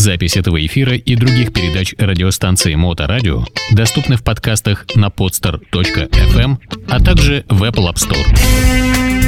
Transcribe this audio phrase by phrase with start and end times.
[0.00, 6.56] Запись этого эфира и других передач радиостанции Моторадио доступны в подкастах на podster.fm,
[6.88, 9.19] а также в Apple App Store.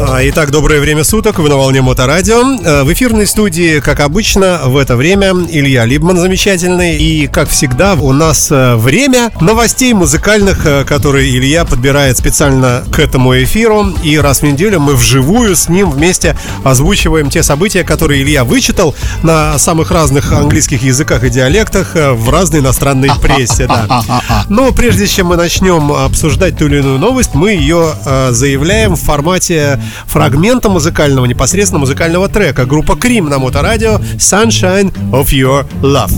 [0.00, 2.40] Итак, доброе время суток, вы на волне Моторадио.
[2.62, 6.96] Э, в эфирной студии, как обычно, в это время Илья Либман замечательный.
[6.96, 13.00] И, как всегда, у нас э, время новостей музыкальных, э, которые Илья подбирает специально к
[13.00, 13.92] этому эфиру.
[14.04, 18.94] И раз в неделю мы вживую с ним вместе озвучиваем те события, которые Илья вычитал
[19.22, 23.66] на самых разных английских языках и диалектах в разной иностранной прессе.
[23.66, 24.02] Да.
[24.48, 27.94] Но прежде чем мы начнем обсуждать ту или иную новость, мы ее
[28.30, 32.66] заявляем в формате фрагмента музыкального, непосредственно музыкального трека.
[32.66, 36.12] Группа Крим на Моторадио «Sunshine of Your Love».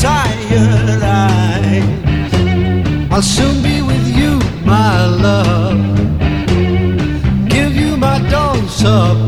[0.00, 1.84] tired eyes.
[3.12, 5.52] I'll soon be with you, my love.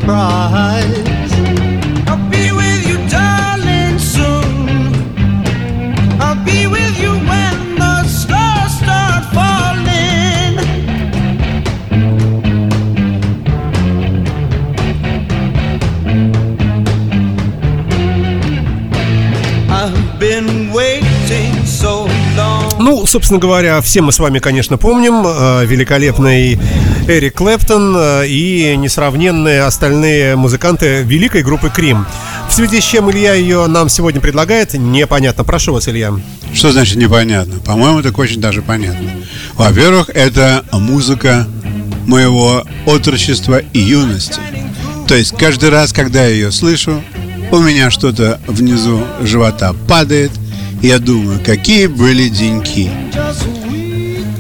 [0.05, 1.04] Surprise.
[23.05, 26.59] Ну, собственно говоря, все мы с вами, конечно, помним э, великолепный
[27.07, 32.07] Эрик Клэптон э, и несравненные остальные музыканты великой группы Крим.
[32.49, 35.45] В связи с чем Илья ее нам сегодня предлагает, непонятно.
[35.45, 36.15] Прошу вас, Илья.
[36.55, 37.61] Что значит непонятно?
[37.61, 39.11] По-моему, так очень даже понятно.
[39.53, 41.47] Во-первых, это музыка
[42.07, 44.41] моего отрочества и юности.
[45.07, 47.05] То есть каждый раз, когда я ее слышу,
[47.51, 50.33] у меня что-то внизу живота падает,
[50.85, 52.91] я думаю, какие были деньки.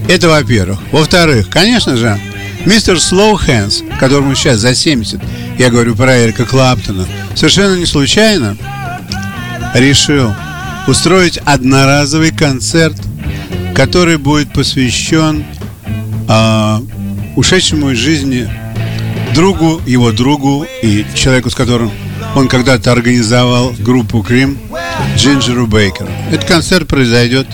[0.08, 0.78] Это во-первых.
[0.92, 2.20] Во-вторых, конечно же,
[2.66, 5.20] Мистер Слоухэнс, которому сейчас за 70,
[5.58, 8.58] я говорю про Эрика Клаптона, совершенно не случайно
[9.74, 10.34] решил
[10.86, 12.96] устроить одноразовый концерт,
[13.74, 15.44] который будет посвящен
[16.28, 16.78] э,
[17.36, 18.50] ушедшему из жизни
[19.34, 21.90] другу, его другу и человеку, с которым
[22.34, 24.58] он когда-то организовал группу Крим,
[25.16, 26.08] Джинджеру Бейкеру.
[26.30, 27.46] Этот концерт произойдет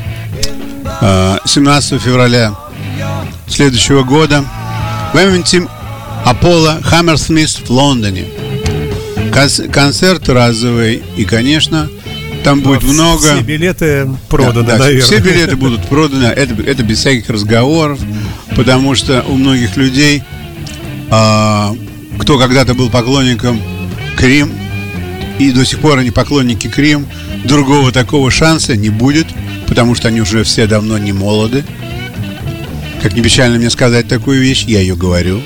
[1.00, 2.54] э, 17 февраля
[3.47, 4.44] следующего года
[5.12, 5.66] в Эмвенте
[6.25, 8.25] Аполло Хаммерсмith в Лондоне.
[9.72, 11.88] Концерт разовый и, конечно,
[12.43, 13.34] там будет все много...
[13.34, 15.03] Все билеты проданы, да, да, наверное.
[15.03, 18.00] Все билеты будут проданы, это, это без всяких разговоров,
[18.56, 20.22] потому что у многих людей,
[21.10, 21.75] а,
[22.19, 23.60] кто когда-то был поклонником
[24.16, 24.53] Крим,
[25.38, 27.06] и до сих пор они поклонники Крим,
[27.44, 29.26] другого такого шанса не будет,
[29.66, 31.64] потому что они уже все давно не молоды.
[33.02, 35.40] Как не печально мне сказать такую вещь, я ее говорю.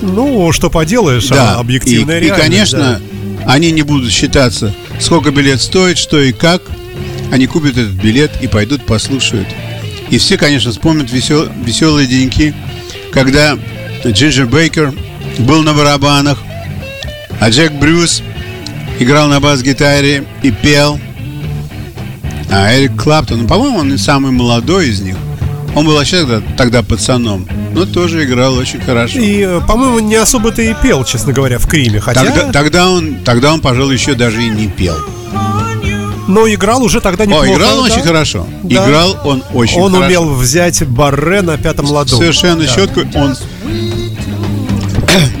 [0.00, 1.56] Ну, что поделаешь, да.
[1.56, 2.38] объективная и, реальность.
[2.38, 3.00] И, конечно,
[3.38, 3.52] да.
[3.52, 6.62] они не будут считаться, сколько билет стоит, что и как.
[7.32, 9.48] Они купят этот билет и пойдут послушают.
[10.10, 12.54] И все, конечно, вспомнят весел, веселые деньки,
[13.10, 13.58] когда
[14.04, 14.92] Джинджер Бейкер
[15.38, 16.38] был на барабанах,
[17.40, 18.22] а Джек Брюс
[18.98, 21.00] играл на бас-гитаре и пел.
[22.56, 25.16] А Эрик Клаптон, ну, по-моему, он самый молодой из них–
[25.74, 29.18] он был вообще тогда, тогда пацаном, но тоже играл очень хорошо.
[29.18, 31.98] И, э, по-моему, не особо-то и пел, честно говоря, в Криме.
[32.00, 32.24] Хотя...
[32.24, 34.96] Тогда, тогда, он, тогда он, пожалуй, еще даже и не пел.
[36.28, 37.48] Но играл уже тогда неплохо.
[37.48, 37.94] О, играл он да?
[37.94, 38.46] очень хорошо.
[38.62, 38.86] Да.
[38.86, 40.04] Играл он очень он хорошо.
[40.16, 42.16] Он умел взять барре на пятом ладу.
[42.16, 42.68] Совершенно да.
[42.68, 43.00] четко.
[43.16, 43.36] Он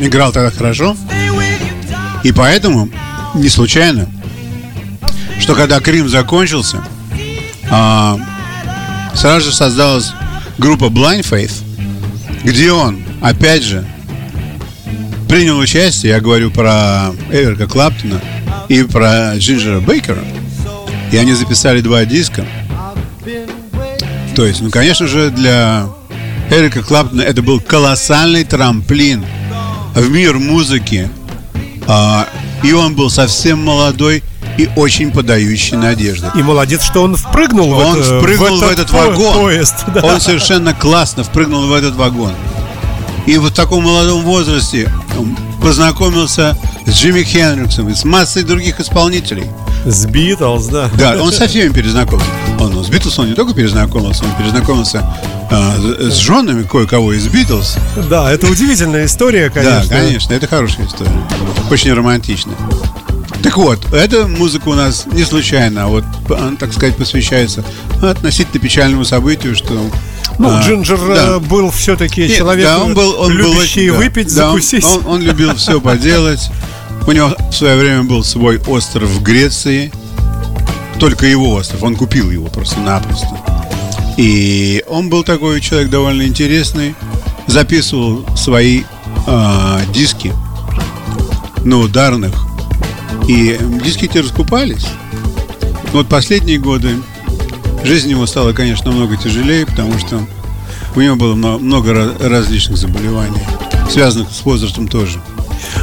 [0.00, 0.96] играл тогда хорошо.
[2.24, 2.88] И поэтому,
[3.34, 4.08] не случайно,
[5.38, 6.82] что когда Крим закончился,
[7.76, 8.20] а,
[9.14, 10.12] сразу же создалась
[10.58, 11.64] группа Blind Faith,
[12.44, 13.84] где он, опять же,
[15.28, 18.20] принял участие, я говорю про Эверка Клаптона
[18.68, 20.22] и про Джинджера Бейкера,
[21.10, 22.46] и они записали два диска.
[24.36, 25.88] То есть, ну, конечно же, для
[26.50, 29.24] Эрика Клаптона это был колоссальный трамплин
[29.94, 31.10] в мир музыки.
[31.88, 32.28] А,
[32.62, 34.22] и он был совсем молодой
[34.58, 36.28] и очень подающий надежды.
[36.36, 39.34] И молодец, что он впрыгнул он в, это, впрыгнул в, этот, в этот вагон.
[39.34, 40.00] Поезд, да.
[40.02, 42.32] Он совершенно классно впрыгнул в этот вагон.
[43.26, 44.90] И вот в таком молодом возрасте
[45.62, 46.56] познакомился
[46.86, 49.46] с Джимми Хендриксом и с массой других исполнителей.
[49.86, 50.90] С Битлз, да.
[50.98, 52.30] Да, он со всеми перезнакомился.
[52.60, 55.04] Он с Битлз он не только перезнакомился, он перезнакомился
[55.50, 57.76] э, с женами кое-кого из Битлз.
[58.10, 59.88] Да, это удивительная история, конечно.
[59.88, 61.12] Да, конечно, это хорошая история.
[61.70, 62.56] Очень романтичная.
[63.44, 66.04] Так вот, эта музыка у нас не случайно, а вот,
[66.58, 67.62] так сказать, посвящается
[68.02, 69.74] относительно печальному событию, что
[70.38, 71.38] Ну, а, Джинджер э, да.
[71.40, 74.84] был все-таки человек, да, он был, он был любящий да, выпить, да, он- закусить.
[74.86, 76.40] Он, он любил все поделать.
[77.06, 79.92] У него в свое время был свой остров в Греции.
[80.98, 81.82] Только его остров.
[81.82, 83.28] Он купил его просто-напросто.
[84.16, 86.94] И он был такой человек довольно интересный.
[87.46, 88.84] Записывал свои
[89.26, 90.32] а, диски
[91.62, 92.53] на ударных.
[93.28, 94.86] И диски эти раскупались.
[95.92, 96.96] Вот последние годы
[97.84, 100.20] жизнь его стала, конечно, намного тяжелее, потому что
[100.96, 103.40] у него было мно- много различных заболеваний,
[103.90, 105.20] связанных с возрастом тоже.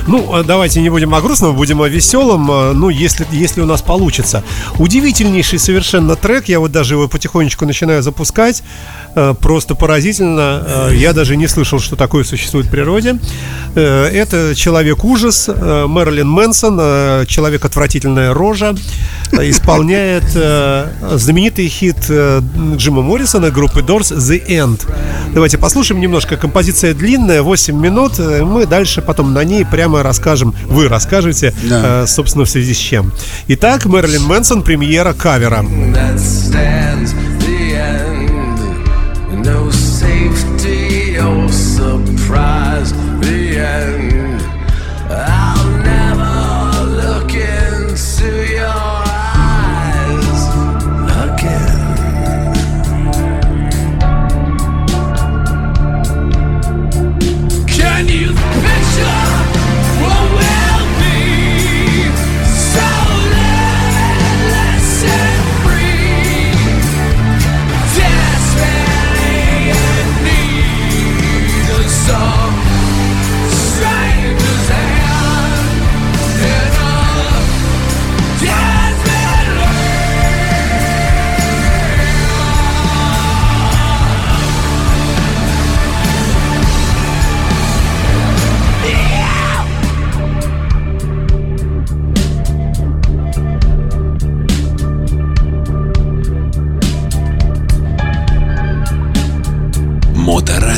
[0.08, 2.50] Ну, а давайте не будем о грустном, будем о веселом.
[2.52, 4.44] а, Ну, если, если у нас получится.
[4.80, 6.50] Удивительнейший совершенно трек.
[6.50, 8.64] Я вот даже его потихонечку начинаю запускать.
[9.16, 10.64] Э, Просто поразительно.
[10.66, 13.18] Э, Я даже не слышал, что такое существует в природе.
[13.76, 15.50] Э, Это человек-ужас.
[15.50, 18.76] э, Мэрилин Мэнсон, э, человек-отвратительная рожа,
[19.32, 22.42] э, исполняет э, знаменитый хит э,
[22.76, 24.82] Джима Моррисона группы Doors The End.
[25.34, 26.38] Давайте послушаем немножко.
[26.38, 28.14] Композиция длинная, 8 минут.
[28.20, 32.04] Э, Мы дальше потом на ней прямо расскажем, вы расскажете, Да.
[32.04, 33.12] э, собственно, в связи с чем.
[33.48, 35.64] Итак, Мэрилин Мэнсон, премьера кавера.
[39.44, 44.01] No safety or surprise, the end.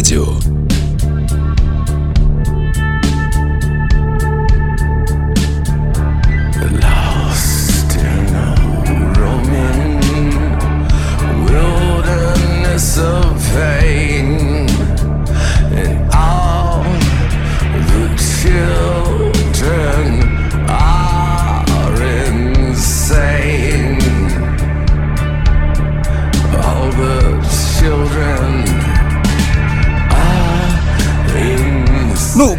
[0.04, 0.53] Моторадио.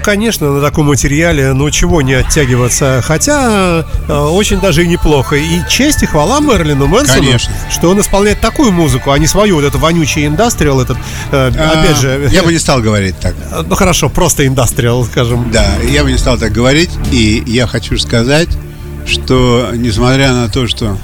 [0.05, 3.03] Конечно, на таком материале, ну чего не оттягиваться.
[3.05, 5.37] Хотя э, очень даже и неплохо.
[5.37, 7.53] И честь и хвала Мерлину Мэнсону, Конечно.
[7.71, 10.99] что он исполняет такую музыку, а не свою вот эту вонючий индастриал, этот,
[11.33, 12.27] э, опять же...
[12.27, 13.35] А, Я бы не стал говорить так.
[13.51, 15.51] э, Ну хорошо, просто индастриал, скажем.
[15.51, 16.91] Да, я бы не стал так говорить.
[17.11, 18.49] И я хочу сказать,
[19.07, 20.99] что несмотря на то, что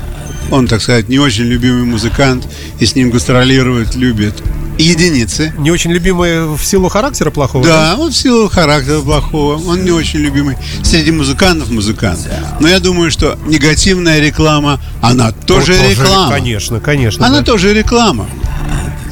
[0.50, 2.47] он, так сказать, не очень любимый музыкант,
[2.79, 4.35] и с ним гастролировать любит
[4.81, 5.53] единицы.
[5.59, 7.65] Не очень любимый в силу характера плохого.
[7.65, 12.29] Да, он в силу характера плохого, он не очень любимый среди музыкантов музыкант.
[12.61, 16.31] Но я думаю, что негативная реклама, она тоже, реклама.
[16.31, 17.26] Конечно, конечно.
[17.26, 17.45] Она да.
[17.45, 18.28] тоже реклама.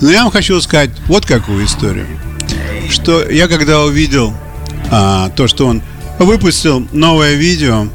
[0.00, 2.06] Но я вам хочу сказать вот какую историю.
[2.90, 4.32] Что я когда увидел
[4.90, 5.82] а, то, что он
[6.18, 7.88] выпустил новое видео,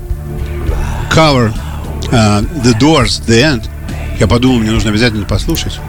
[1.11, 1.53] cover
[2.11, 3.69] а, The Doors, The End,
[4.19, 5.79] я подумал, мне нужно обязательно послушать.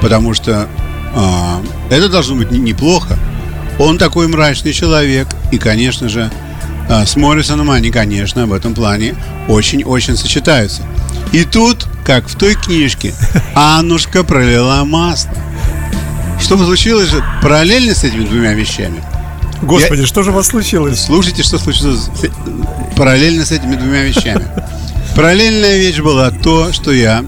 [0.00, 0.68] Потому что
[1.14, 3.16] а, это должно быть не- неплохо.
[3.78, 5.28] Он такой мрачный человек.
[5.50, 6.30] И, конечно же,
[6.88, 9.14] а, с Моррисоном они, конечно, в этом плане
[9.48, 10.82] очень-очень сочетаются.
[11.32, 13.14] И тут, как в той книжке,
[13.54, 15.32] Аннушка пролила масло.
[16.40, 19.02] Что случилось же параллельно с этими двумя вещами?
[19.62, 21.00] Господи, что же у вас случилось?
[21.00, 22.10] Слушайте, что случилось
[22.96, 24.46] параллельно с этими двумя вещами.
[25.16, 27.24] Параллельная вещь была то, что я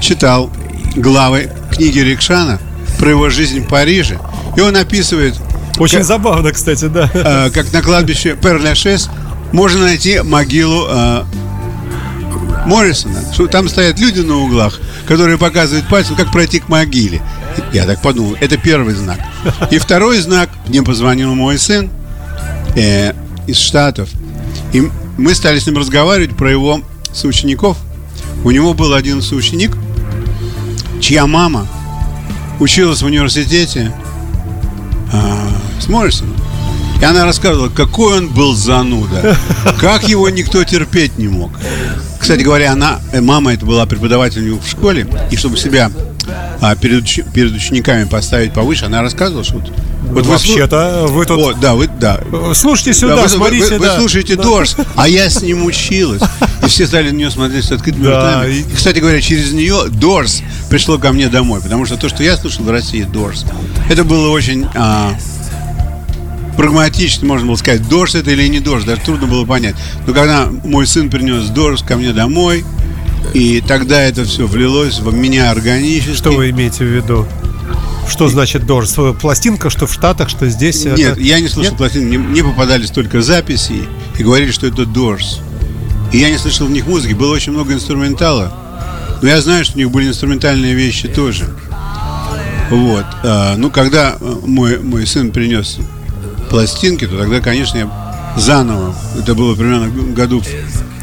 [0.00, 0.50] читал
[0.94, 2.60] главы книги Рикшана
[2.98, 4.18] про его жизнь в Париже.
[4.56, 5.34] И он описывает,
[5.78, 7.10] Очень Как- забавно, кстати, да.
[7.12, 9.08] э, как на кладбище Пер-Ля-Шес
[9.52, 11.24] можно найти могилу э,
[12.66, 13.20] Моррисона.
[13.32, 17.20] Что там стоят люди на углах, которые показывают пальцем, как пройти к могиле.
[17.72, 19.18] Я так подумал, это первый знак.
[19.70, 21.90] И второй знак, мне позвонил мой сын
[22.76, 23.12] э,
[23.46, 24.08] из Штатов.
[24.72, 26.80] И мы стали с ним разговаривать про его
[27.12, 27.76] соучеников.
[28.44, 29.72] У него был один соученик,
[31.00, 31.66] чья мама
[32.60, 33.92] училась в университете
[35.12, 35.48] а,
[35.80, 36.36] с Моррисоном.
[37.00, 39.36] И И она рассказывала, какой он был зануда,
[39.80, 41.52] как его никто терпеть не мог.
[42.18, 45.90] Кстати говоря, она, э, мама это была преподавателем в школе, и чтобы себя
[46.60, 49.70] а, перед, перед учениками поставить повыше, она рассказывала, что вот,
[50.02, 51.36] вот вы Вообще-то вы тут...
[51.38, 52.20] Вот, да, вы, да.
[52.54, 53.98] Слушайте Да, сюда, вы, смотрите, вы- вы да.
[53.98, 54.42] слушаете Да.
[54.42, 56.22] Дорс, а я с ним училась.
[56.62, 58.52] И все стали на нее смотреть с открытыми Да, ртами.
[58.54, 62.36] и- кстати говоря, через нее Дорс пришло ко мне домой, потому что то, что я
[62.36, 63.44] слушал в России, Дорс,
[63.90, 65.14] это было очень а,
[66.56, 69.74] прагматично, можно было сказать, Дорс это или не Дорс, даже трудно было понять.
[70.06, 72.64] Но когда мой сын принес Дорс ко мне домой,
[73.32, 76.14] и тогда это все влилось в меня органически.
[76.14, 77.26] Что вы имеете в виду?
[78.08, 78.94] Что значит дождь?
[79.20, 80.84] Пластинка, что в Штатах, что здесь?
[80.84, 81.20] Нет, это...
[81.20, 81.78] я не слышал Нет?
[81.78, 82.16] пластинки.
[82.16, 83.88] Мне, попадались только записи
[84.18, 85.40] и говорили, что это дождь.
[86.12, 87.14] И я не слышал в них музыки.
[87.14, 88.52] Было очень много инструментала.
[89.22, 91.48] Но я знаю, что у них были инструментальные вещи тоже.
[92.70, 93.06] Вот.
[93.22, 95.78] А, ну, когда э, мой, мой сын принес
[96.50, 100.42] пластинки, то тогда, конечно, я заново, это было примерно году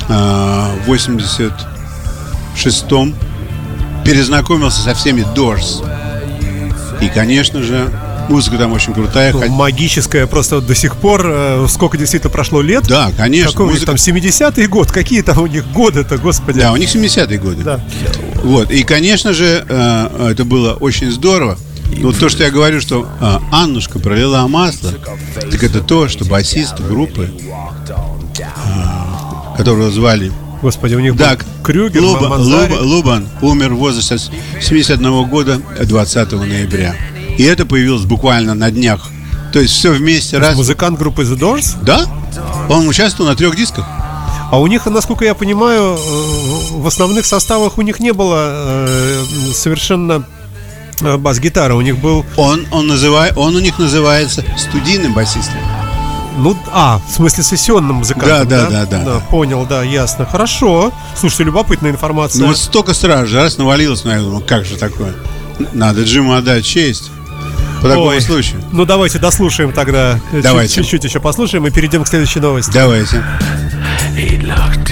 [0.07, 1.51] а, в 80
[2.55, 3.15] шестом
[4.05, 5.85] перезнакомился со всеми Doors.
[7.01, 7.91] И, конечно же,
[8.29, 9.33] музыка там очень крутая.
[9.33, 11.21] Ну, магическая просто до сих пор.
[11.25, 12.87] Э, сколько действительно прошло лет?
[12.87, 13.51] Да, конечно.
[13.51, 13.89] Какой музыка...
[13.89, 14.91] у них там 70-й год?
[14.91, 16.59] Какие там у них годы-то, господи?
[16.59, 17.63] Да, у них 70-е годы.
[17.63, 17.79] Да.
[18.43, 18.71] Вот.
[18.71, 21.57] И, конечно же, э, это было очень здорово.
[21.97, 26.79] Но то, что я говорю, что э, Аннушка пролила масло, так это то, что басист
[26.79, 27.29] группы,
[29.57, 30.31] которого звали
[30.61, 32.35] Господи, у них да, был Крюгер, Луба-.
[32.37, 34.29] Луба- Лубан умер в возрасте с-
[34.61, 36.95] 71 года 20 ноября.
[37.37, 39.09] И это появилось буквально на днях.
[39.53, 40.55] То есть все вместе раз.
[40.55, 41.75] Музыкант группы The Doors.
[41.83, 42.05] Да?
[42.69, 43.85] Он участвовал на трех дисках.
[44.51, 49.23] А у них, насколько я понимаю, э, в основных составах у них не было э,
[49.53, 50.25] совершенно
[51.01, 51.73] э, бас-гитары.
[51.73, 55.57] У них был, Он, он, называет, он у них называется студийным басистом.
[56.37, 59.19] Ну, а, в смысле сессионным музыкантом, Да, да, да, да.
[59.19, 60.25] Понял, да, ясно.
[60.25, 60.91] Хорошо.
[61.15, 62.41] Слушайте, любопытная информация.
[62.41, 64.23] Ну вот столько сразу же раз навалилось на это.
[64.23, 65.13] Думаю, как же такое?
[65.73, 67.11] Надо Джиму отдать честь.
[67.81, 68.21] По такому Ой.
[68.21, 68.61] случаю.
[68.71, 70.19] Ну, давайте дослушаем тогда.
[70.31, 70.75] Давайте.
[70.75, 72.71] Чуть-чуть еще послушаем и перейдем к следующей новости.
[72.71, 73.23] Давайте.
[74.15, 74.91] He looked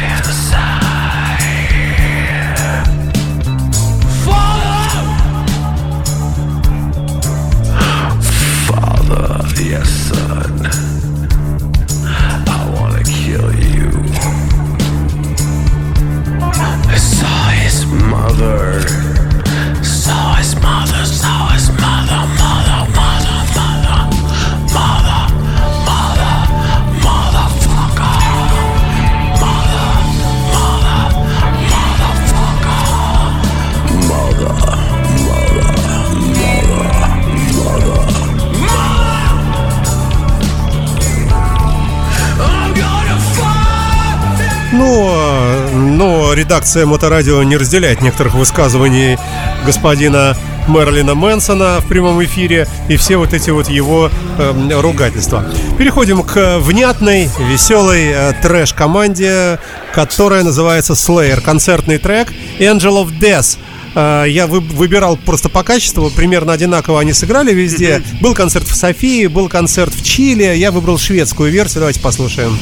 [46.49, 49.19] редакция Моторадио не разделяет некоторых высказываний
[49.67, 50.35] господина
[50.67, 55.45] Мерлина Мэнсона в прямом эфире и все вот эти вот его э, ругательства.
[55.77, 59.59] Переходим к внятной, веселой э, трэш-команде,
[59.93, 61.39] которая называется Slayer.
[61.39, 63.59] Концертный трек Angel of Death.
[63.93, 68.01] Э, Я вы- выбирал просто по качеству, примерно одинаково они сыграли везде.
[68.21, 70.55] Был концерт в Софии, был концерт в Чили.
[70.55, 71.81] Я выбрал шведскую версию.
[71.81, 72.57] Давайте послушаем.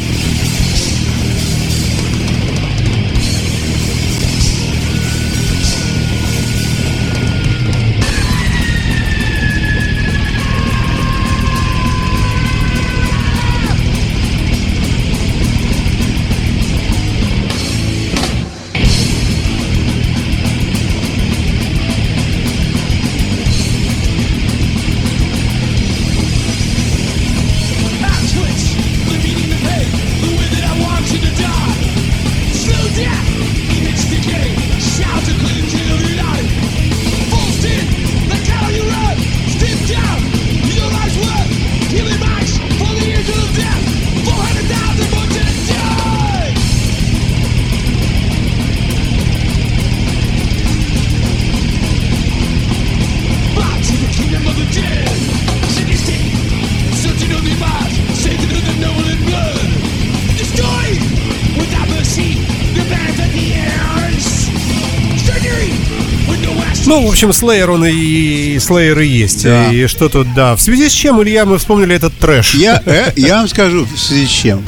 [67.18, 69.44] Общем, Slayer он и, и Slayer и есть.
[69.44, 69.72] Да.
[69.72, 70.56] И что тут, да.
[70.56, 72.54] В связи с чем, Илья, мы вспомнили этот трэш.
[72.54, 74.64] Я, э, я вам скажу, в связи с чем.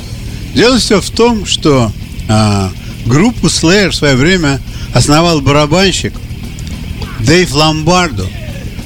[0.55, 1.91] Дело все в том, что
[2.27, 2.71] а,
[3.05, 4.59] группу Slayer в свое время
[4.95, 6.13] основал барабанщик
[7.19, 8.25] Дэйв Ломбардо,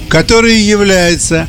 [0.10, 1.48] который является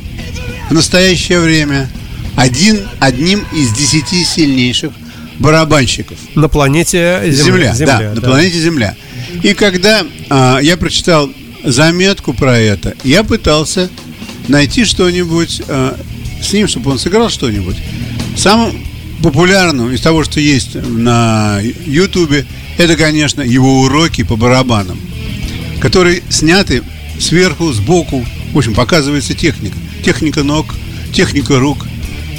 [0.70, 1.90] в настоящее время
[2.36, 4.92] один, одним из десяти сильнейших
[5.40, 6.16] барабанщиков.
[6.36, 7.74] На планете Земля.
[7.74, 8.94] Земля, да, на планете Земля.
[9.42, 11.28] И когда а, я прочитал
[11.64, 13.90] заметку про это, я пытался
[14.48, 15.98] найти что-нибудь а,
[16.42, 17.76] с ним, чтобы он сыграл что-нибудь.
[18.36, 18.84] Самым
[19.22, 24.98] популярным из того, что есть на Ютубе, это, конечно, его уроки по барабанам,
[25.80, 26.82] которые сняты
[27.18, 28.24] сверху, сбоку.
[28.52, 29.76] В общем, показывается техника.
[30.04, 30.74] Техника ног,
[31.12, 31.86] техника рук.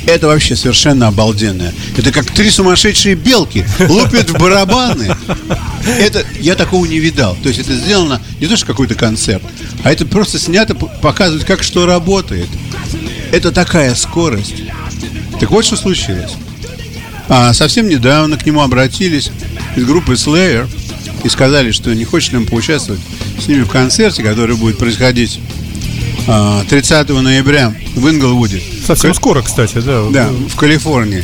[0.08, 1.74] Это вообще совершенно обалденное.
[1.98, 5.16] Это как три сумасшедшие белки лупят в барабаны.
[6.00, 7.36] Это я такого не видал.
[7.42, 9.42] То есть это сделано не то, что какой-то концерт,
[9.84, 12.48] а это просто снято, показывает, как что работает.
[13.32, 14.64] Это такая скорость.
[15.40, 16.32] Так вот, что случилось.
[17.28, 19.32] А совсем недавно к нему обратились
[19.76, 20.70] из группы Slayer
[21.24, 23.02] и сказали, что не хочет ли он поучаствовать
[23.44, 25.40] с ними в концерте, который будет происходить
[26.28, 28.62] а, 30 ноября в Инглвуде.
[28.86, 30.06] Совсем Ка- скоро, кстати, да.
[30.12, 31.24] Да, в Калифорнии.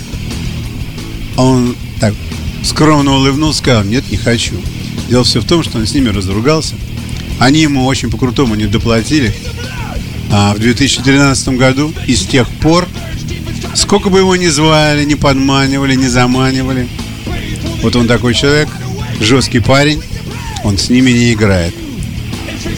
[1.37, 2.13] Он так
[2.63, 4.55] скромно улыбнулся, сказал, нет, не хочу.
[5.09, 6.75] Дело все в том, что он с ними разругался.
[7.39, 9.33] Они ему очень по-крутому не доплатили.
[10.31, 12.87] А в 2013 году и с тех пор,
[13.75, 16.87] сколько бы его ни звали, не подманивали, не заманивали,
[17.81, 18.69] вот он такой человек,
[19.19, 20.01] жесткий парень,
[20.63, 21.73] он с ними не играет.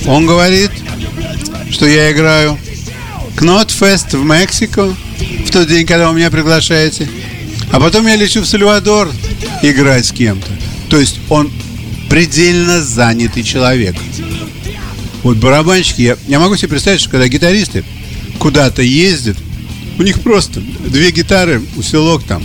[0.08, 0.72] Он говорит,
[1.70, 2.58] что я играю
[3.38, 4.96] Knotfest в Мексику
[5.46, 7.10] в тот день, когда вы меня приглашаете.
[7.72, 9.12] А потом я лечу в Сальвадор
[9.62, 10.52] играть с кем-то.
[10.90, 11.52] То есть он
[12.10, 13.96] предельно занятый человек.
[15.24, 17.84] Вот барабанщики, я, я могу себе представить, что когда гитаристы
[18.40, 19.38] куда-то ездят,
[19.98, 22.44] у них просто две гитары, усилок там,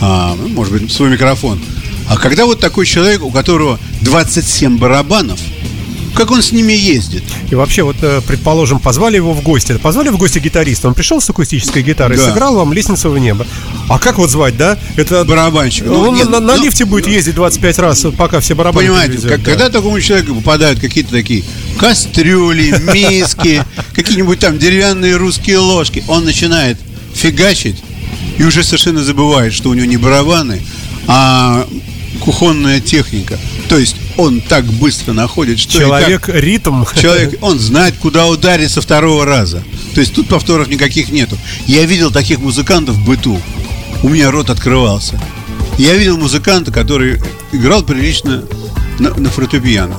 [0.00, 1.60] а, ну, может быть, свой микрофон.
[2.08, 5.40] А когда вот такой человек, у которого 27 барабанов,
[6.20, 7.22] как он с ними ездит?
[7.50, 9.78] И вообще, вот, э, предположим, позвали его в гости.
[9.78, 10.86] Позвали в гости гитариста.
[10.86, 12.28] Он пришел с акустической гитарой, Да.
[12.28, 13.46] сыграл вам лестницу в небо.
[13.88, 14.78] А как вот звать, да?
[14.96, 15.86] Это Барабанщик.
[15.86, 19.12] Ну, он нет, на, на ну, лифте будет ездить 25 раз, пока все барабаны Понимаете,
[19.12, 19.50] перевезет, как- да.
[19.52, 21.42] когда такому человеку попадают какие-то такие
[21.78, 26.76] кастрюли, миски, какие-нибудь там деревянные русские ложки, он начинает
[27.14, 27.76] фигачить
[28.36, 30.60] и уже совершенно забывает, что у него не барабаны,
[31.06, 31.66] а
[32.20, 33.38] кухонная техника.
[33.70, 36.84] То есть он так быстро находит, что и как- Человек ритм.
[37.00, 39.62] Человек, он знает, куда ударить со второго раза.
[39.94, 41.36] То есть тут повторов никаких нету.
[41.66, 43.40] Я видел таких музыкантов в быту.
[44.02, 45.20] У меня рот открывался.
[45.78, 47.20] Я видел музыканта, который
[47.52, 48.44] играл прилично
[48.98, 49.96] на, на фортепиано.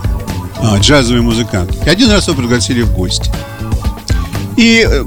[0.58, 1.76] А, джазовый музыкант.
[1.86, 3.32] И один раз его пригласили в гости.
[4.58, 5.04] И э,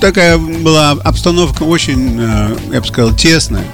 [0.00, 3.64] такая была обстановка очень, э, я бы сказал, тесная.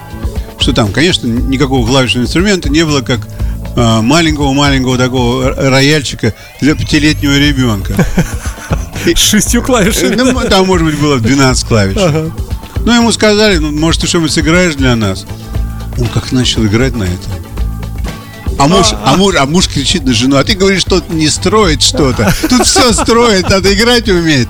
[0.58, 3.28] Что там, конечно, никакого клавишного инструмента не было, как
[3.76, 7.94] маленького-маленького такого рояльчика для пятилетнего ребенка.
[9.04, 10.14] С шестью клавишами.
[10.14, 11.96] Ну, там, может быть, было 12 клавиш.
[12.84, 15.26] Ну, ему сказали, ну, может, ты что-нибудь сыграешь для нас?
[15.98, 17.44] Он как начал играть на это.
[18.58, 21.82] А муж, а, муж, а муж кричит на жену, а ты говоришь, что не строит
[21.82, 22.32] что-то.
[22.48, 24.48] Тут все строит, надо играть уметь.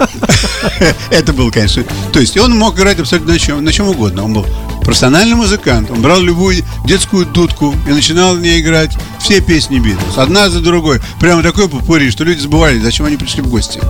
[1.10, 1.84] Это был, конечно.
[2.12, 4.24] То есть он мог играть абсолютно на чем, на чем угодно.
[4.24, 4.46] Он был
[4.84, 5.90] профессиональный музыкант.
[5.90, 10.18] Он брал любую детскую дудку и начинал на ней играть все песни Битлз.
[10.18, 11.00] Одна за другой.
[11.20, 13.80] Прямо такой попури, что люди забывали, зачем они пришли в гости.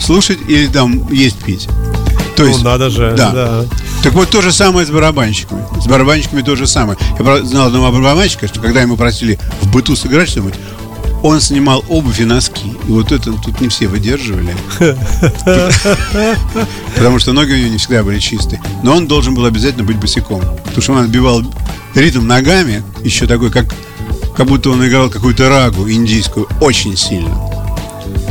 [0.00, 1.68] Слушать или там есть пить.
[2.36, 3.30] То Ну, есть, надо же, да.
[3.30, 3.64] да.
[4.02, 5.62] Так вот, то же самое с барабанщиками.
[5.80, 6.98] С барабанщиками то же самое.
[7.18, 10.54] Я знал одного барабанщика, что когда ему просили в быту сыграть что-нибудь,
[11.22, 12.74] он снимал обувь и носки.
[12.88, 14.54] И вот это тут не все выдерживали.
[16.94, 18.60] Потому что ноги у него не всегда были чистые.
[18.82, 20.40] Но он должен был обязательно быть босиком.
[20.64, 21.42] Потому что он отбивал
[21.94, 23.66] ритм ногами, еще такой, как,
[24.36, 27.34] как будто он играл какую-то рагу индийскую, очень сильно.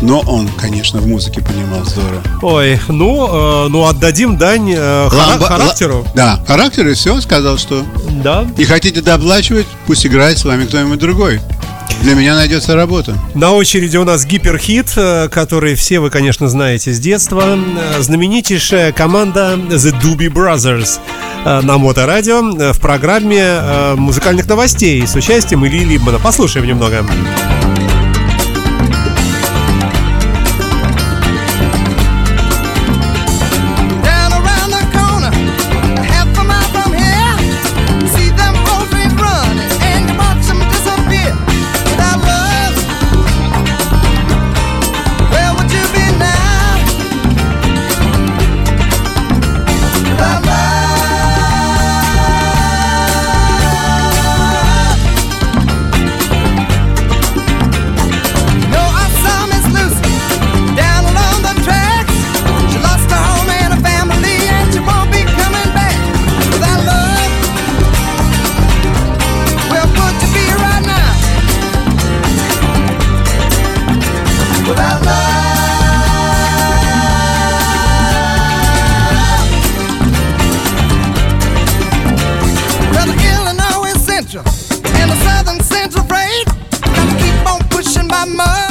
[0.02, 2.24] Но он, конечно, в музыке понимал здорово.
[2.42, 6.00] Ой, ну, э, ну отдадим дань э, Ламба- характеру.
[6.00, 7.20] ла- Да, характер и все.
[7.22, 7.84] Сказал, что
[8.24, 8.48] Да.
[8.58, 11.40] не хотите доплачивать, пусть играет с вами кто-нибудь другой.
[12.02, 13.18] Для меня найдется работа.
[13.36, 17.58] На очереди у нас гиперхит, э, который все вы, конечно, знаете с детства.
[17.58, 21.00] Э, Знаменитейшая команда The Doobie Brothers
[21.46, 26.20] э, на Моторадио в программе музыкальных новостей с участием Ильи Либмана.
[26.20, 26.98] Послушаем немного.
[26.98, 27.71] Down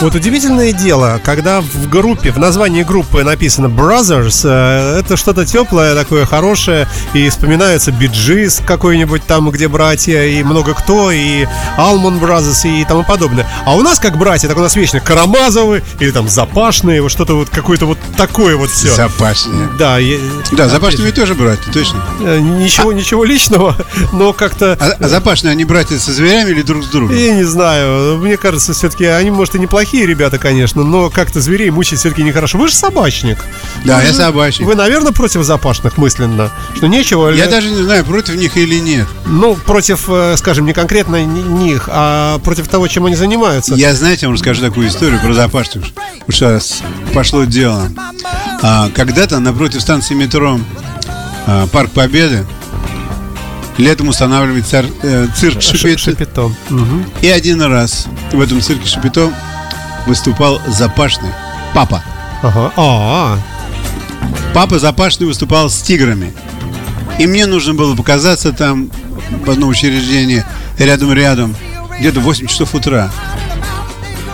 [0.00, 5.94] Вот удивительное дело, когда в группе, в названии группы написано Brothers, э, это что-то теплое,
[5.94, 11.44] такое хорошее, и вспоминается Биджис какой-нибудь там, где братья, и много кто, и
[11.76, 13.46] Almond Brothers и тому подобное.
[13.66, 17.34] А у нас как братья, так у нас вечно Карамазовы, или там Запашные, вот что-то
[17.34, 18.94] вот какое-то вот такое вот все.
[18.94, 19.68] Запашные.
[19.78, 20.16] Да, я-
[20.52, 22.02] Да, запашные ведь тоже братья, точно.
[22.22, 23.76] э, ничего, ничего личного,
[24.14, 24.78] но как-то...
[24.80, 27.14] А, а запашные, они братья со зверями или друг с другом?
[27.14, 31.70] Я не знаю, мне кажется, все-таки они, может, и неплохие ребята, конечно, но как-то зверей
[31.70, 32.58] мучить все-таки нехорошо.
[32.58, 33.38] Вы же собачник.
[33.84, 34.66] Да, Вы я же- собачник.
[34.66, 37.28] Вы, наверное, против запашных мысленно, что нечего...
[37.30, 39.06] Я ли- даже не знаю, против них или нет.
[39.26, 43.74] Ну, против, э, скажем, не конкретно ни- них, а против того, чем они занимаются.
[43.74, 45.84] Я, знаете, вам расскажу такую историю про запашных.
[46.40, 46.80] Раз
[47.12, 47.88] пошло дело.
[48.62, 50.58] А, когда-то напротив станции метро
[51.46, 52.46] а, Парк Победы
[53.78, 55.98] летом устанавливает цар- э, цирк Ш- Шипит.
[56.00, 56.52] Шапито.
[56.68, 57.06] Мгм.
[57.22, 59.32] И один раз в этом цирке Шапито
[60.06, 61.30] выступал Запашный.
[61.74, 62.02] Папа.
[62.42, 62.72] Ага.
[62.76, 63.38] А,
[64.54, 66.32] Папа Запашный выступал с тиграми.
[67.18, 68.90] И мне нужно было показаться там
[69.44, 70.44] в одном учреждении
[70.78, 71.54] рядом-рядом,
[71.98, 73.10] где-то в 8 часов утра.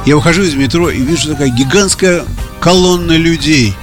[0.07, 2.25] Я выхожу из метро и вижу такая гигантская
[2.61, 3.75] колонна людей.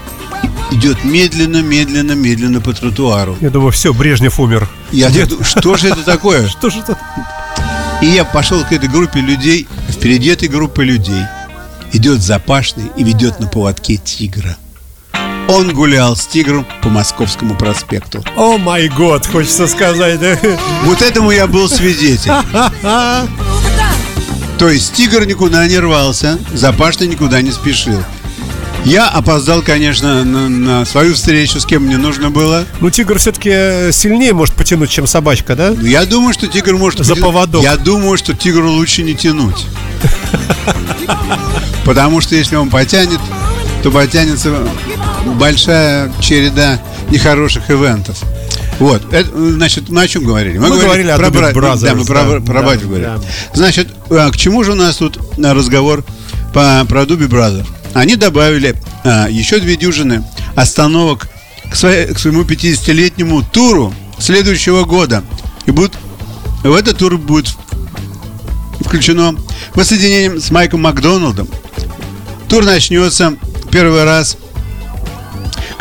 [0.71, 3.37] Идет медленно, медленно, медленно по тротуару.
[3.41, 4.67] я думаю, все, Брежнев умер.
[4.91, 6.47] Я думаю, что же это такое?
[6.47, 6.97] Что же это?
[8.01, 9.67] И я пошел к этой группе людей.
[9.89, 11.23] Впереди этой группы людей
[11.93, 14.57] идет запашный и ведет на поводке тигра.
[15.47, 18.23] Он гулял с тигром по Московскому проспекту.
[18.35, 20.37] О май год, хочется сказать, да?
[20.83, 22.31] Вот этому я был свидетель.
[24.57, 28.03] То есть тигр никуда не рвался, запашный никуда не спешил.
[28.85, 32.65] Я опоздал, конечно, на, на свою встречу, с кем мне нужно было.
[32.81, 35.73] Ну, тигр все-таки сильнее может потянуть, чем собачка, да?
[35.75, 37.05] Но Я думаю, что тигр может...
[37.05, 37.63] За поводок.
[37.63, 39.65] Я думаю, что тигру лучше не тянуть.
[41.85, 43.19] Потому что если он потянет,
[43.83, 44.53] то потянется
[45.35, 48.21] большая череда нехороших ивентов.
[48.79, 50.57] Вот, это, значит, мы о чем говорили?
[50.57, 53.05] Мы говорили о про бра- Да, мы про, да, про да, говорили.
[53.05, 53.19] да.
[53.53, 56.03] Значит, а, к чему же у нас тут а, разговор
[56.53, 57.65] по, про Дуби Бразер?
[57.93, 60.23] Они добавили а, еще две дюжины
[60.55, 61.27] остановок
[61.69, 65.23] к, своей- к своему 50-летнему туру следующего года.
[65.65, 65.93] И будут,
[66.63, 67.49] в этот тур будет
[68.81, 69.35] включено
[69.75, 71.47] воссоединением с Майком Макдоналдом.
[72.49, 73.35] Тур начнется
[73.71, 74.37] первый раз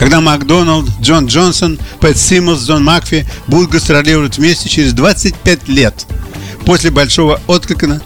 [0.02, 6.06] когда Макдоналд, Джон Джонсон, Пэт Симмонс, Джон Макфи будут гастролировать вместе через 25 лет
[6.66, 8.00] после большого отклика на,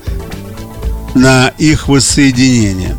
[1.15, 2.99] на их воссоединение.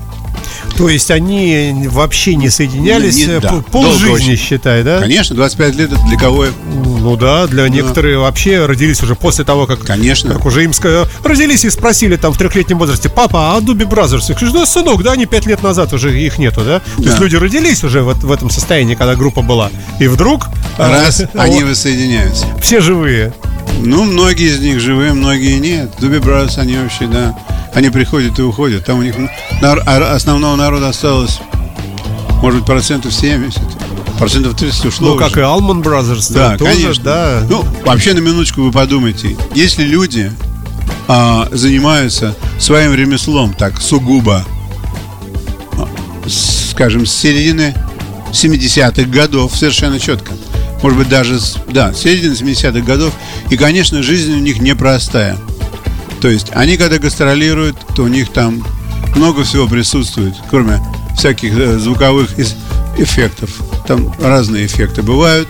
[0.78, 4.38] То есть они вообще не соединялись Не- не- да, полжизни, очень.
[4.38, 5.00] считай, да?
[5.00, 6.46] Конечно, 25 лет это для кого?
[6.74, 10.34] Ну да, для некоторых вообще родились уже после того, как, Конечно.
[10.34, 14.30] как уже им сказали, родились и спросили там в трехлетнем возрасте, папа, а Doobie Brothers?
[14.30, 16.80] Говорю, да, сынок, да, они пять лет назад уже их нету, да?
[16.98, 17.24] То есть Да.
[17.24, 19.72] люди родились уже в, в этом состоянии, когда группа была.
[20.00, 22.46] И вдруг а, Раз они вот, воссоединяются.
[22.62, 23.34] все живые.
[23.82, 25.90] Ну, многие из них живые, многие нет.
[26.00, 27.36] Doobie Brothers, они вообще, да,
[27.78, 28.86] они приходят и уходят.
[28.86, 29.14] Там у них
[29.62, 31.40] а основного народа осталось,
[32.42, 33.62] может быть, процентов 70.
[34.18, 35.42] Процентов 30 ушло Ну, как уже.
[35.42, 36.30] и Allman Brothers.
[36.30, 37.04] Да, тоже, конечно.
[37.04, 37.44] да.
[37.48, 39.38] Ну, вообще, на минуточку вы подумайте.
[39.54, 40.32] Если люди
[41.08, 44.44] а, занимаются своим ремеслом так сугубо,
[46.28, 47.76] скажем, с середины
[48.32, 50.34] 70-х годов, совершенно четко.
[50.82, 53.14] Может быть, даже, да, с середины 70-х годов.
[53.52, 55.38] И, конечно, жизнь у них непростая.
[56.22, 58.64] То есть, они когда гастролируют, то у них там
[59.16, 60.80] много всего присутствует, кроме
[61.16, 62.38] всяких э, звуковых
[62.98, 63.52] эффектов.
[63.88, 65.48] Там разные эффекты бывают.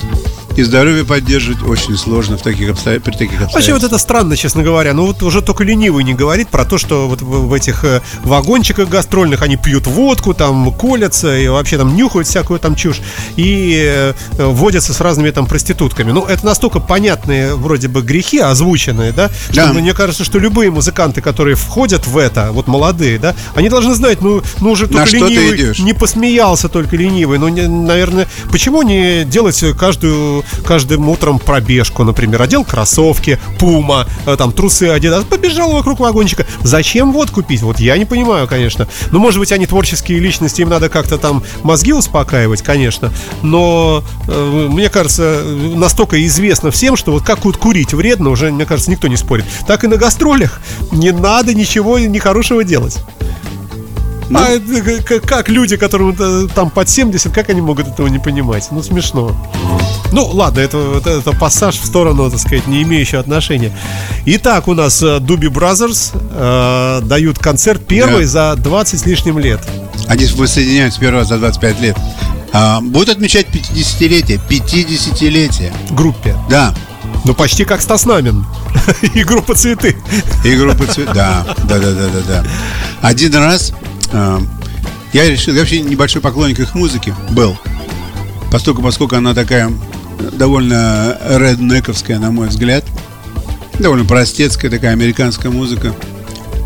[0.57, 3.91] И здоровье поддерживать очень сложно в таких обстоя- при таких Вообще вот обстоятельствах.
[3.91, 4.93] это странно, честно говоря.
[4.93, 8.89] Ну вот уже только ленивый не говорит про то, что вот в, этих э, вагончиках
[8.89, 13.01] гастрольных они пьют водку, там колятся и вообще там нюхают всякую там чушь
[13.35, 16.11] и э, водятся с разными там проститутками.
[16.11, 19.73] Ну это настолько понятные вроде бы грехи озвученные, да, что Да.
[19.73, 24.21] мне кажется, что любые музыканты, которые входят в это, вот молодые, да, они должны знать,
[24.21, 27.37] ну, ну уже На только ты ленивый не посмеялся только ленивый.
[27.37, 34.35] Ну, не- наверное, почему не делать каждую, каждым утром пробежку, например, одел кроссовки, пума, э,
[34.37, 36.45] там трусы одел, побежал вокруг вагончика.
[36.63, 37.61] Зачем водку пить?
[37.61, 38.87] Вот я не понимаю, конечно.
[39.11, 43.11] Ну, может быть, они творческие личности, им надо как-то там мозги успокаивать, конечно.
[43.41, 48.65] Но э, мне кажется, настолько известно всем, что вот как вот курить вредно, уже, мне
[48.65, 49.45] кажется, никто не спорит.
[49.67, 52.97] Так и на гастролях не надо ничего нехорошего делать.
[54.33, 58.19] А это к- как люди, которым э, там под 70, как они могут этого не
[58.19, 58.67] понимать?
[58.71, 59.35] Ну, смешно.
[60.11, 63.71] Ну, ладно, это, это, это пассаж в сторону, так сказать, не имеющий отношения.
[64.25, 69.59] Итак, у нас э, Doobie Brothers э, дают концерт первый за 20 с лишним лет.
[70.07, 71.97] Они воссоединяются первый раз за 25 лет.
[72.53, 74.39] А, будут отмечать 50-летие.
[74.49, 75.73] 50-летие.
[75.91, 76.35] Группе.
[76.49, 76.73] Да.
[77.25, 78.45] Ну, почти как Стас Намин
[79.13, 79.97] и группа «Цветы».
[80.45, 81.11] И группа цвет.
[81.13, 82.43] Да, да, да, да, да, да.
[83.01, 87.57] Один раз а, я решил, я вообще небольшой поклонник их музыки был.
[88.51, 89.71] Поскольку, поскольку она такая
[90.33, 92.85] довольно реднековская, на мой взгляд.
[93.79, 95.93] Довольно простецкая такая американская музыка.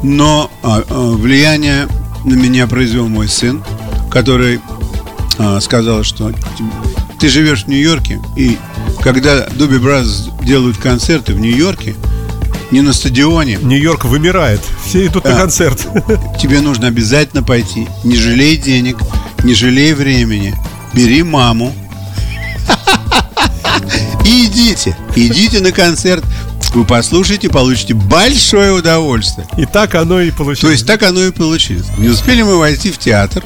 [0.03, 1.87] Но а, а, влияние
[2.25, 3.63] на меня произвел мой сын,
[4.09, 4.61] который
[5.37, 6.31] а, сказал, что
[7.19, 8.57] ты живешь в Нью-Йорке, и
[9.01, 11.95] когда Doobie Brothers делают концерты в Нью-Йорке,
[12.71, 14.61] не на стадионе, Нью-Йорк вымирает.
[14.85, 15.37] Все идут на Да.
[15.41, 15.87] концерт.
[16.41, 17.87] тебе нужно обязательно пойти.
[18.03, 18.97] Не жалей денег,
[19.43, 20.55] не жалей времени.
[20.93, 21.73] Бери маму.
[24.25, 24.95] И идите.
[25.15, 26.23] Идите на концерт.
[26.73, 29.45] Вы послушаете, получите большое удовольствие.
[29.57, 30.59] И так оно и получилось.
[30.59, 31.87] То есть так оно и получилось.
[31.97, 33.43] Не успели мы войти в театр.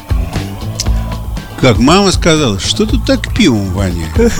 [1.60, 4.14] Как мама сказала, что тут так пивом воняет?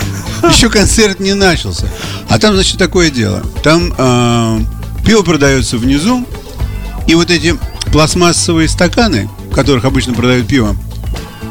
[0.52, 1.88] Еще концерт не начался.
[2.30, 3.42] А там, значит, такое дело.
[3.64, 4.60] Там э,
[5.06, 6.26] пиво продается внизу,
[7.08, 7.56] и вот эти
[7.92, 10.76] пластмассовые стаканы, в которых обычно продают пиво,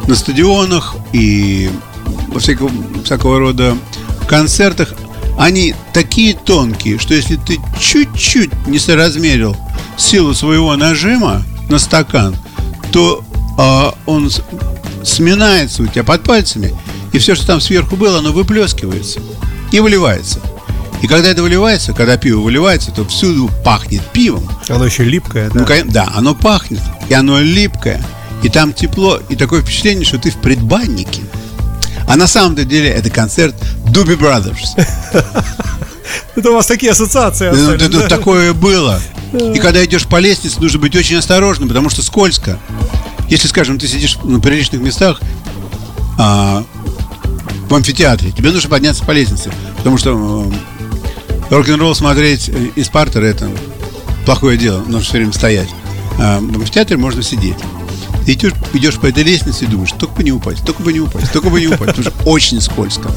[0.06, 1.70] на стадионах и
[2.28, 2.70] во всякого,
[3.04, 3.76] всякого рода
[4.28, 4.94] концертах,
[5.38, 9.56] они такие тонкие, что если ты чуть-чуть не соразмерил
[9.96, 12.36] силу своего нажима на стакан,
[12.92, 13.24] то
[13.58, 14.30] а, он
[15.02, 16.74] сминается у тебя под пальцами,
[17.12, 19.20] и все, что там сверху было, оно выплескивается
[19.72, 20.40] и выливается.
[21.04, 24.48] И когда это выливается, когда пиво выливается, то всюду пахнет пивом.
[24.70, 25.60] Оно еще липкое, да.
[25.60, 28.02] Ну, да, оно пахнет, и оно липкое,
[28.42, 31.20] и там тепло, и такое впечатление, что ты в предбаннике.
[32.08, 33.54] А на самом-то деле это концерт
[33.90, 34.66] Дуби Brothers.
[36.36, 38.08] Это у вас такие ассоциации Ну, это да?
[38.08, 38.98] такое было.
[39.54, 42.58] И когда идешь по лестнице, нужно быть очень осторожным, потому что скользко.
[43.28, 45.20] Если, скажем, ты сидишь на приличных местах
[46.18, 46.64] а,
[47.68, 50.50] в амфитеатре, тебе нужно подняться по лестнице, потому что
[51.50, 53.50] рок-н-ролл смотреть э, из партера это
[54.24, 55.68] плохое дело, нужно все время стоять.
[56.18, 57.56] А в амфитеатре можно сидеть.
[58.26, 61.32] Идешь, идешь по этой лестнице и думаешь, только бы не упасть, только бы не упасть,
[61.32, 63.10] только бы не упасть, потому что очень скользко.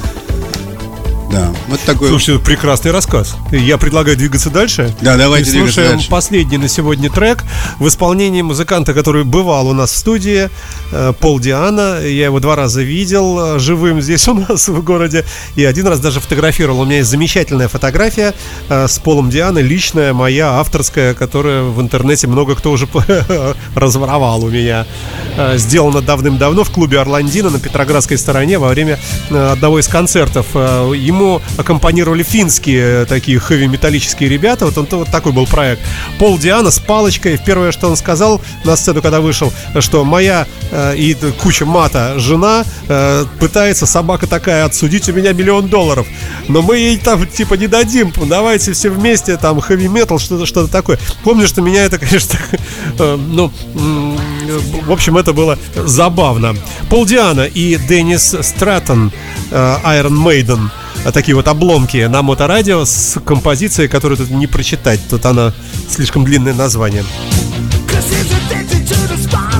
[1.31, 2.09] Да, вот такой.
[2.09, 3.35] Слушайте, прекрасный рассказ.
[3.51, 4.95] Я предлагаю двигаться дальше.
[5.01, 6.09] Да, давайте И двигаться слушаем дальше.
[6.09, 7.43] последний на сегодня трек
[7.79, 10.49] в исполнении музыканта, который бывал у нас в студии,
[10.91, 11.99] э, Пол Диана.
[12.01, 15.25] Я его два раза видел э, живым здесь у нас в городе.
[15.55, 16.81] И один раз даже фотографировал.
[16.81, 18.33] У меня есть замечательная фотография
[18.69, 22.87] э, с Полом Диана, личная, моя, авторская, которая в интернете много кто уже
[23.75, 24.85] разворовал у меня.
[25.55, 28.97] Сделана давным-давно в клубе Орландина на Петроградской стороне во время
[29.29, 30.47] одного из концертов.
[30.53, 34.67] Э, Ему аккомпанировали финские э, такие хэви-металлические ребята.
[34.67, 35.82] Вот он вот такой был проект.
[36.19, 37.39] Пол Диана с палочкой.
[37.43, 42.65] Первое, что он сказал на сцену, когда вышел, что моя э, и куча мата жена
[42.88, 46.06] э, пытается, собака такая, отсудить у меня миллион долларов.
[46.49, 48.13] Но мы ей там типа не дадим.
[48.27, 50.99] Давайте все вместе там хэви-метал, что-то что такое.
[51.23, 52.38] Помню, что меня это, конечно,
[52.99, 53.51] э, ну,
[54.86, 56.56] в общем, это было забавно.
[56.91, 59.12] Пол Диана и Деннис Стратон,
[59.49, 60.69] э, Iron Maiden,
[61.11, 64.99] такие вот обломки на моторадио с композицией, которую тут не прочитать.
[65.09, 65.53] Тут она
[65.89, 67.03] слишком длинное название.
[67.87, 69.56] Cause he's addicted to the spotlight.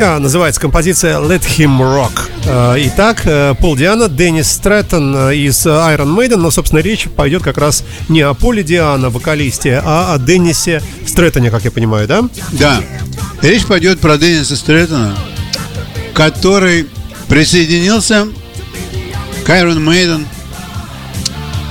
[0.00, 2.30] Называется композиция Let Him Rock.
[2.44, 7.08] Э, Итак, э, Пол Диана, Деннис Стрэттон э, из э, Iron Maiden, но, собственно, речь
[7.08, 12.06] пойдет как раз не о Поле Диана, вокалисте, а о Деннисе Стрэттоне, как я понимаю,
[12.06, 12.22] да?
[12.52, 12.80] Да.
[13.42, 15.16] Речь пойдет про Денниса Стрэттона,
[16.14, 16.86] который
[17.28, 18.28] присоединился
[19.44, 20.26] к Iron Maiden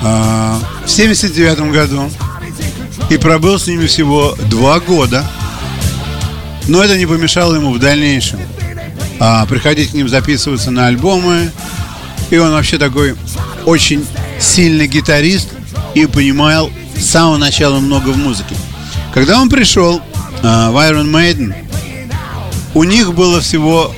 [0.04, 2.10] а, в 79 году
[3.10, 5.24] и пробыл с ними всего два года.
[6.68, 8.40] Но это не помешало ему в дальнейшем
[9.20, 11.52] а, приходить к ним записываться на альбомы
[12.30, 13.16] И он вообще такой
[13.66, 14.06] очень
[14.40, 15.50] сильный гитарист
[15.96, 18.56] и понимал с самого начала много в музыке.
[19.14, 20.02] Когда он пришел
[20.44, 21.56] а, в Iron Maiden,
[22.74, 23.94] у них было всего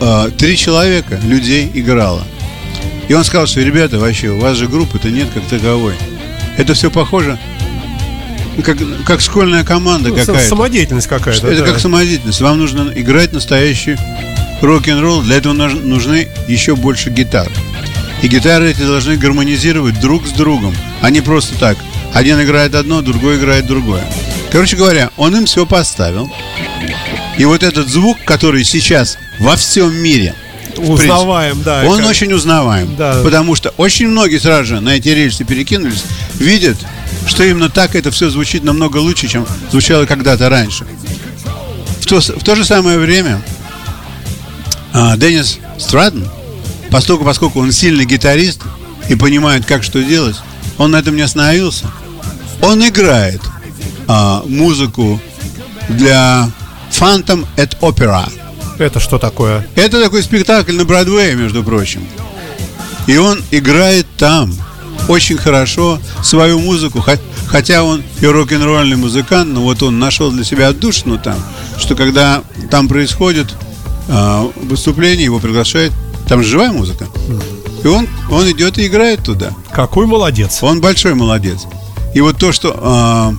[0.00, 2.24] а, три человека, людей играло.
[3.08, 5.94] И он сказал, что, ребята, вообще, у вас же группы-то нет как таковой.
[6.58, 7.38] Это все похоже,
[8.62, 10.48] как, как школьная команда Ну, какая-то.
[10.48, 11.46] Самодеятельность какая-то.
[11.48, 11.70] Это да.
[11.72, 12.40] как самодеятельность.
[12.40, 13.96] Вам нужно играть настоящий
[14.60, 15.22] рок-н-ролл.
[15.22, 17.48] Для этого нуж- нужны еще больше гитар.
[18.22, 21.76] И гитары эти должны гармонизировать друг с другом, а не просто так.
[22.12, 24.02] Один играет одно, другой играет другое.
[24.50, 26.28] Короче говоря, он им все поставил.
[27.36, 30.34] И вот этот звук, который сейчас во всем мире
[30.76, 31.84] Узнаваем, да.
[31.86, 32.94] он как- очень узнаваем.
[32.96, 33.20] Да.
[33.22, 36.02] Потому что очень многие сразу же на эти рельсы перекинулись,
[36.38, 36.76] видят,
[37.26, 40.86] что именно так это все звучит намного лучше, чем звучало когда-то раньше.
[42.00, 43.42] В то, в то же самое время
[44.92, 46.28] а, Деннис Стратон,
[46.90, 48.62] поскольку, поскольку он сильный гитарист
[49.08, 50.36] и понимает, как что делать,
[50.78, 51.86] он на этом не остановился.
[52.62, 53.40] Он играет
[54.06, 55.20] а, музыку
[55.88, 56.50] для
[56.90, 58.30] Phantom at Opera.
[58.78, 59.66] Это что такое?
[59.74, 62.06] Это такой спектакль на Бродвее, между прочим.
[63.06, 64.54] И он играет там
[65.08, 70.44] очень хорошо свою музыку, хо- хотя он и рок-н-ролльный музыкант, но вот он нашел для
[70.44, 71.36] себя отдушину там,
[71.78, 73.48] что когда там происходит
[74.08, 75.92] а, выступление, его приглашают,
[76.28, 77.06] там же живая музыка.
[77.82, 79.52] И он, он идет и играет туда.
[79.72, 80.62] Какой молодец.
[80.62, 81.66] Он большой молодец.
[82.14, 83.34] И вот то, что а,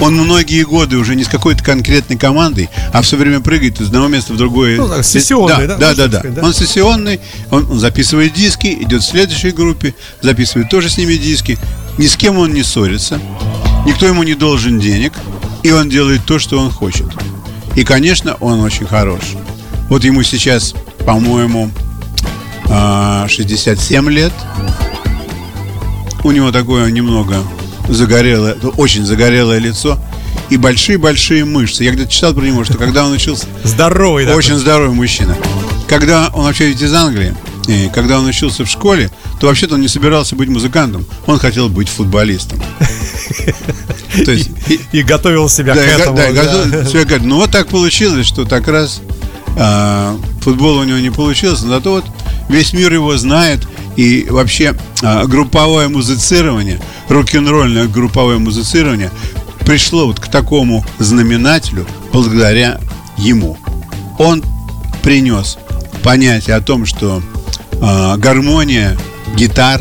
[0.00, 4.08] он многие годы уже не с какой-то конкретной командой, а все время прыгает из одного
[4.08, 4.76] места в другое.
[4.76, 5.94] Ну, так, сессионный, да, да?
[5.94, 6.42] Да, да, да.
[6.42, 11.58] Он сессионный, он, он записывает диски, идет в следующей группе, записывает тоже с ними диски.
[11.98, 13.18] Ни с кем он не ссорится,
[13.86, 15.14] никто ему не должен денег,
[15.62, 17.06] и он делает то, что он хочет.
[17.74, 19.20] И, конечно, он очень хорош.
[19.88, 20.74] Вот ему сейчас,
[21.06, 21.70] по-моему,
[22.68, 24.32] а, 67 лет.
[26.24, 27.36] У него такое немного
[27.88, 29.98] загорелое, ну, очень загорелое лицо
[30.50, 31.84] и большие-большие мышцы.
[31.84, 34.38] Я где-то читал про него, что когда он учился, Здоровый такой.
[34.38, 35.36] очень здоровый мужчина.
[35.88, 37.34] Когда он вообще ведь из Англии,
[37.68, 41.68] и когда он учился в школе, то вообще-то он не собирался быть музыкантом, он хотел
[41.68, 42.60] быть футболистом.
[44.24, 46.16] То есть, и- И готовил себя да, к этому.
[46.16, 46.42] да, да.
[46.42, 49.00] готов- всё как- Ну вот так получилось, что так раз
[49.58, 52.04] а, футбол у него не получился, но зато вот
[52.48, 53.60] весь мир его знает.
[53.96, 59.10] И вообще а, групповое музицирование, рок-н-ролльное групповое музицирование
[59.60, 62.80] пришло вот к такому знаменателю благодаря
[63.16, 63.56] ему.
[64.18, 64.42] Он
[65.02, 65.58] принес
[66.02, 67.22] понятие о том, что
[67.80, 68.96] а, гармония
[69.34, 69.80] гитар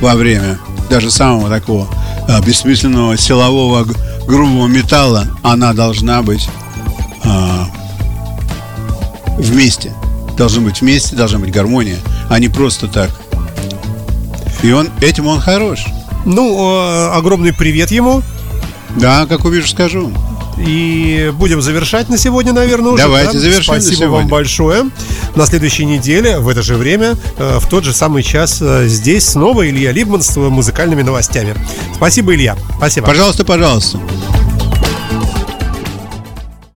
[0.00, 0.58] во время
[0.90, 1.88] даже самого такого
[2.28, 3.86] а, бессмысленного силового
[4.26, 6.48] грубого металла, она должна быть
[7.24, 7.68] а,
[9.38, 9.92] вместе.
[10.36, 13.10] Должны быть вместе, должна быть гармония, а не просто так.
[14.62, 15.84] И он этим он хорош.
[16.24, 18.22] Ну, э, огромный привет ему.
[18.96, 20.10] Да, как увижу, скажу.
[20.56, 23.02] И будем завершать на сегодня, наверное, уже.
[23.02, 23.38] Давайте да?
[23.40, 24.30] завершим Спасибо вам сегодня.
[24.30, 24.84] большое.
[25.34, 29.28] На следующей неделе, в это же время, э, в тот же самый час, э, здесь
[29.28, 31.54] снова Илья Либман с музыкальными новостями.
[31.94, 32.56] Спасибо, Илья.
[32.76, 33.06] Спасибо.
[33.06, 33.98] Пожалуйста, пожалуйста.